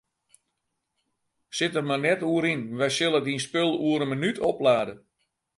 [1.59, 4.93] Sit der mar net oer yn, wy sille dyn spul oer in minút oplade.